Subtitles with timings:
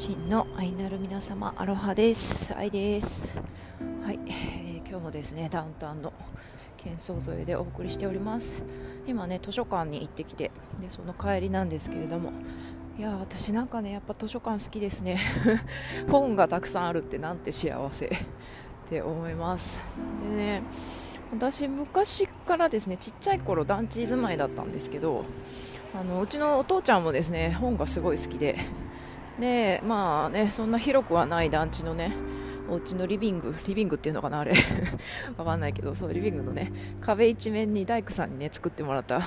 [0.00, 2.56] 真の愛なる皆様アロハです。
[2.56, 3.38] 愛です。
[4.02, 6.14] はい、えー、今日もですねダウンタウンの
[6.78, 8.62] 喧騒添えでお送りしております。
[9.06, 12.32] 今ね図書館に行ってきてでその帰りなんですけれども。
[12.98, 15.20] いや私なんかねやっぱ図書館好きですね。
[16.10, 18.06] 本がたくさんあるってなんて幸せ。
[18.06, 18.10] っ
[18.88, 19.82] て思います。
[20.30, 20.62] でね
[21.30, 25.26] 私昔からですねちっちゃい頃団地住まいだったんですけど
[25.94, 28.58] あのうちのお父ちゃんもですね本がすごい好きで
[29.40, 32.14] でまあねそんな広くはない団地のね
[32.70, 34.52] お家のリビングリビングっていうのかなあれ。
[35.36, 39.22] わかんないけどそうリビングのね壁一面に大工さんにね作ってもらった。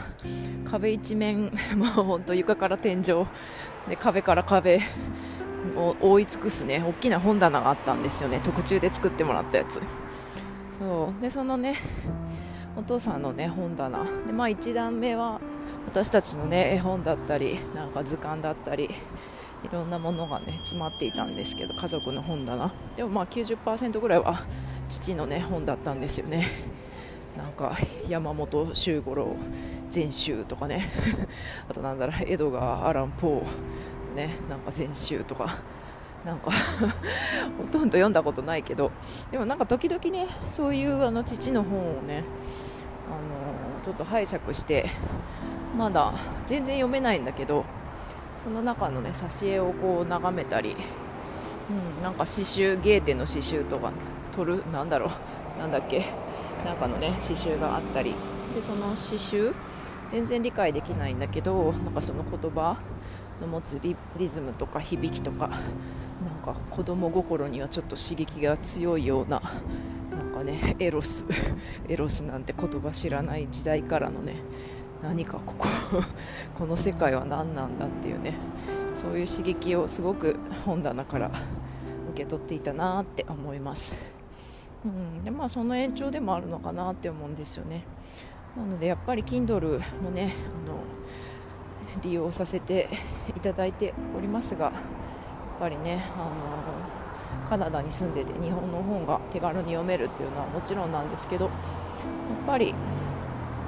[0.70, 3.26] 壁一面 もう本当床から天井
[3.90, 4.82] で壁から壁
[5.76, 8.40] を覆い尽くすね大きな本棚があったんですよね。
[8.44, 9.82] 特注で作ってもらったやつ。
[10.78, 11.22] そう。
[11.22, 11.78] でそのね
[12.78, 14.06] お父さんのね本棚。
[14.26, 15.42] でまあ1段目は
[15.86, 18.90] 私たちのね絵本だったりなんか図鑑だったり
[19.64, 22.72] いろんなものがね詰まっていたんですけど家族の本棚。
[22.96, 24.42] でもまあ90%ぐらいは
[24.90, 26.48] 父のね本だったんですよね。
[27.38, 27.76] なんか
[28.08, 29.36] 山本周五郎
[29.90, 30.90] 全集とかね。
[31.70, 34.36] あとなんだろう江戸川アラン・ポーね。
[34.50, 35.56] なんか全集とか。
[36.26, 36.52] なんか
[37.58, 38.92] ほとんど読んだことないけど。
[39.32, 42.24] でもなんか時々ねそういうあの父の本をね
[43.08, 44.90] あのちょっと拝借して
[45.78, 46.14] まだ
[46.48, 47.66] 全然読めないんだけど
[48.44, 50.76] その中のね挿絵をこう眺めたり、
[51.96, 53.94] うん、なんか刺繍ゲーテの刺繍とか
[54.36, 55.12] 取るなんだろ
[55.56, 56.08] うなんだっけ
[56.66, 58.14] なんかのね刺繍があったり
[58.54, 59.54] でその刺繍
[60.10, 62.78] 全然理解できないんだけどなんかその言葉
[63.40, 65.60] の持つリズムとか響きとかなん
[66.56, 69.42] か子供心にはちょっと刺激が強いような
[70.12, 71.26] なんかねエロス
[71.88, 74.36] エロスなんて言葉知らない時代からのね
[75.04, 75.68] 何かここ
[76.56, 78.34] この世界は何なんだっていうね。
[78.96, 81.32] そういう刺激をすごく本棚から
[82.12, 83.96] 受け取っていたなって思います、
[84.86, 85.24] うん。
[85.24, 87.84] でまあ、その延長でもあるのかなって思うんですよね。
[88.56, 90.36] なのでやっぱり Kindle もね
[90.68, 90.78] あの
[92.04, 92.88] 利用させて
[93.36, 94.74] いただいておりますがやっ
[95.60, 101.54] ぱりねあのカナダに住んでて日本の本が手軽に読めるっていうのはもちろんなんですけどやっ
[102.46, 102.76] ぱり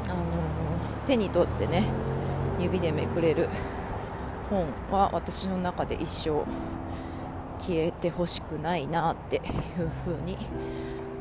[0.05, 0.64] あの
[1.05, 1.83] 手に取ってね
[2.59, 3.49] 指でめくれる
[4.49, 6.45] 本は私の中で一生
[7.59, 9.43] 消えてほしくないなっていう
[10.03, 10.37] ふうに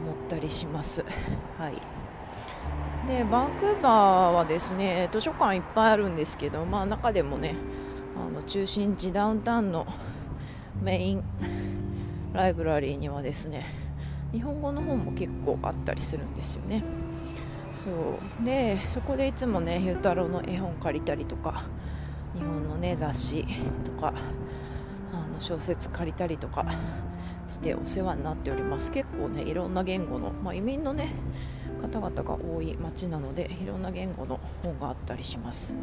[0.04, 1.04] 思ったりします。
[1.58, 1.74] はい
[3.06, 7.54] でバンクーバーはですね図書館いっぱいあるんですけど、まあ、中でもね
[8.16, 9.86] あの中心地ダウンタウンの
[10.82, 11.24] メイン
[12.32, 13.66] ライブラリーにはですね
[14.32, 16.82] 日本語の本も結構あったりするんですよね。
[17.74, 17.90] そ
[18.42, 18.44] う。
[18.44, 21.64] でそこでいつもねゆうたろうの絵本借りたりとか
[22.34, 23.44] 日本のね雑誌
[23.84, 24.14] とか
[25.12, 26.66] あの小説借りたりとか
[27.48, 28.90] してお世話になっております。
[28.90, 31.14] 結構ねいろんな言語の、まあ、移民のね
[31.82, 35.74] 方々が多い町なのでいろんな言語の本があったりします、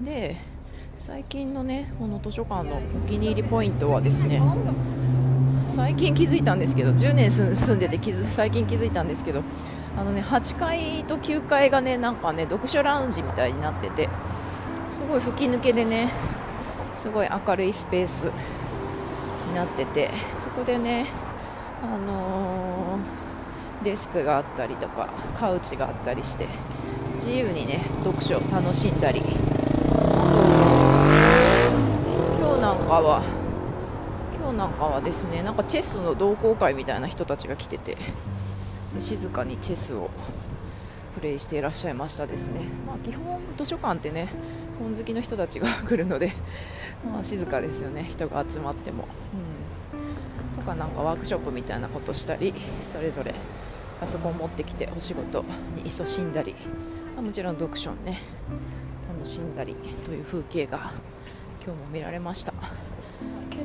[0.00, 0.36] うん、で
[0.96, 4.40] 最近のねこの図書館のお気に入りポイントはですね
[5.68, 9.42] 最近気づいたんですけど10年住んでて気づ最近気づいたんですけど
[9.96, 14.08] あのね8階と9階がねなんかね読書ラウンジみたいになってて
[14.90, 16.10] すごい吹き抜けでね
[16.96, 18.24] すごい明るいスペース
[19.48, 21.06] になっててそこでね
[21.82, 26.46] あのー、デスクがあったりとかカウチがあったりして
[27.16, 29.20] 自由にね読書を楽しんだり。
[32.40, 33.43] 今日なんかは
[34.54, 37.96] 今日なんかはですねなんかチェスの同好会みたいな人たちが来てて
[39.00, 40.10] 静かにチェスを
[41.16, 44.28] プレイしていらっしゃいましたですね、まあ、基本図書館ってね
[44.78, 46.32] 本好きの人たちが来るので、
[47.04, 48.06] まあ、静かですよね。
[48.08, 49.08] 人が集まっても、
[49.92, 52.54] うん、とかなんかワークショップみたいなことしたり
[52.92, 53.34] それぞれ
[54.00, 55.44] パソコン持ってきてお仕事
[55.74, 56.54] に勤しんだり、
[57.14, 58.20] まあ、もちろん読書ね
[59.08, 59.74] 楽しんだり
[60.04, 60.92] という風景が
[61.64, 62.54] 今日も見られました。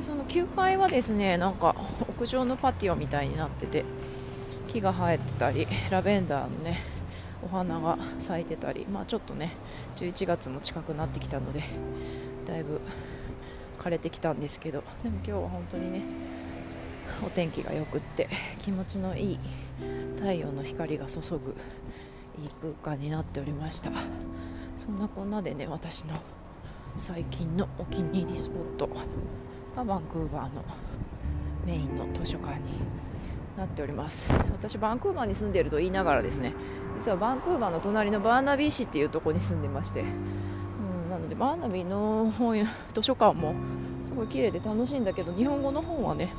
[0.02, 1.74] その9階はですねなんか
[2.08, 3.84] 屋上のパティオみたいになってて
[4.68, 6.80] 木が生えてたり ラベンダーのね
[7.42, 9.52] お花が咲いてたり、まあ、ちょっとね
[9.96, 11.64] 11月も近くなってきたので
[12.46, 12.80] だいぶ
[13.78, 16.02] 枯れてきたんですけどでも今日は本当にね
[17.24, 18.28] お天気がよくって
[18.62, 19.38] 気持ちのいい
[20.16, 21.56] 太陽の光が注ぐ
[22.42, 22.50] いい
[22.82, 23.90] 空間になっておりました。
[24.76, 26.14] そんなこんなでね私の
[26.96, 28.88] 最近のお気に入りスポット。
[29.76, 30.62] バンクーバーの
[31.66, 32.60] メインの図書館に
[33.56, 34.32] なっております。
[34.52, 36.54] 私バンクーバーに住んでいると言いながらですね
[36.98, 40.04] 実はバンクーバーの隣のバーナビー市っていうところに住んでまして、う
[41.06, 42.56] ん、なのでバーナビーの本
[42.94, 43.54] 図書館も
[44.04, 46.32] すごい綺麗で楽しいんだけど日本語の本はね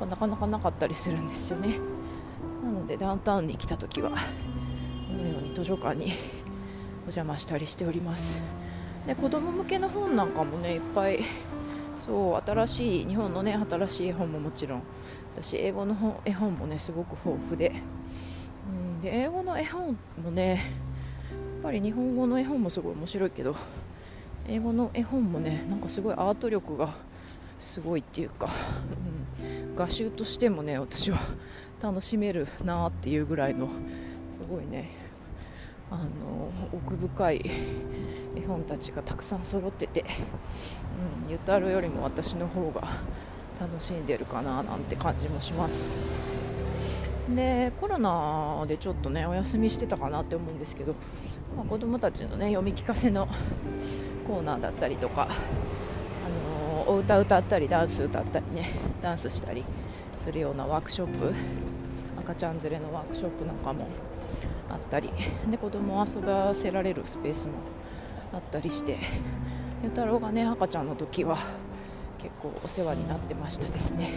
[0.00, 1.78] なかなかなかったりするんですよね。
[2.62, 4.16] なのでダウンタウンに来た時はこ
[5.16, 6.12] のように図書館に
[6.98, 8.38] お邪魔したりしております。
[9.06, 11.24] で子供向けの本なんかもねいっぱい
[11.96, 14.82] そう新しい日本のね新しい絵本ももちろん。
[15.36, 17.72] 私英語の本絵本もねすごく豊富で,、
[18.70, 20.64] うん、で英語の絵本もね
[21.54, 23.54] やっぱり日本語の絵本もすごい面白いけど
[24.48, 26.94] 英語の絵本もねなんかすごいアート力が
[27.60, 28.48] すごいっていうか、
[29.42, 31.18] うん、画集としてもね私は
[31.82, 33.68] 楽しめるなっていうぐらいの
[34.32, 34.90] すごいね
[35.90, 37.44] あの奥深い
[38.36, 40.04] 絵本たちがたくさん揃ってて、
[41.26, 42.82] うん、ゆたるよりも私の方が
[43.60, 45.86] 楽しんでるかななんて感じもします。
[47.34, 50.94] でコロナでちょっとねお休みしてたかなって思うんですけど、
[51.56, 53.26] まあ、子供たちのね読み聞かせの
[54.26, 58.70] コーナーだったりとか、あの、お歌歌ったりダンス歌ったりね
[59.02, 59.64] ダンスしたり
[60.14, 61.32] するようなワークショップ
[62.20, 63.88] 赤ちゃん連れのワークショップなんかも
[64.86, 65.10] ったり
[65.50, 67.54] で子供を遊ばせられるスペースも
[68.32, 68.98] あったりして
[69.82, 71.38] ゆ太郎がね赤ちゃんの時は
[72.18, 74.12] 結構お世話になってましたですね。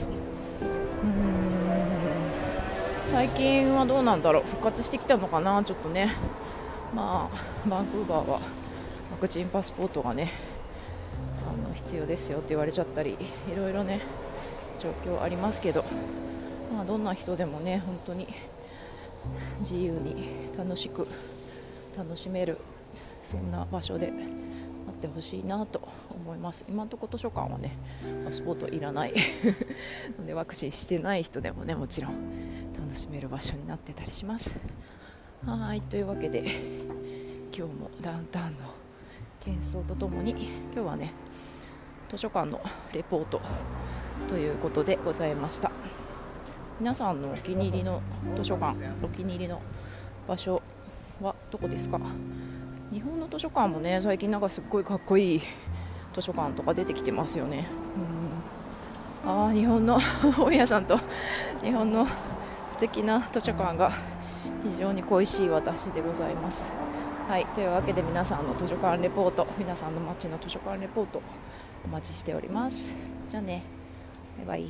[1.03, 1.09] うん。
[3.03, 4.43] 最近はどうなんだろう？
[4.43, 5.63] 復活してきたのかな？
[5.63, 6.13] ちょっとね。
[6.95, 8.39] まあバンクーバーは
[9.11, 10.31] ワクチンパスポートがね
[11.47, 13.17] あの必要ですよって言われちゃったり
[13.51, 14.01] いろいろね
[14.79, 15.83] 状況ありますけど、
[16.73, 18.27] まあ、どんな人でもね本当に
[19.59, 21.07] 自由に楽しく
[21.97, 22.57] 楽しめる
[23.23, 24.11] そんな場所で
[24.87, 26.65] あってほしいなと思います。
[26.67, 27.77] 今のところ図書館はね
[28.25, 29.13] パスポートいらない。
[30.17, 32.13] のでワクチンしてない人でもねもちろん
[32.73, 34.57] 楽しめる場所になってたりします。
[35.45, 36.43] はいというわけで
[37.55, 38.65] 今日もダウンタウンの
[39.41, 40.31] 喧騒とともに
[40.73, 41.11] 今日はね
[42.09, 42.61] 図書館の
[42.93, 43.41] レポート
[44.27, 45.71] ということでございました。
[46.79, 48.01] 皆さんのお気に入りの
[48.37, 49.61] 図書館お気に入りの
[50.27, 50.61] 場所
[51.21, 51.99] はどこですか？
[52.91, 55.41] 日本の図書館もね最近なんかすっごいかっこいい
[56.13, 57.67] 図書館とか出てきてますよね。
[59.25, 59.29] うん。
[59.29, 59.99] ああ日本の
[60.37, 60.97] 本屋さんと
[61.61, 62.07] 日本の
[62.69, 63.91] 素敵な図書館が
[64.63, 66.63] 非常に恋しい私でございます。
[67.27, 71.21] はいというわけで皆さんの図書館レポート皆さんの街の図書館レポート
[71.85, 72.89] お待ちしております。
[73.29, 73.63] じゃあね
[74.37, 74.69] バイバイ。